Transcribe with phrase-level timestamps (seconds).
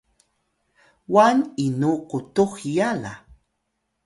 [1.13, 3.13] wan inu qutux hiya la?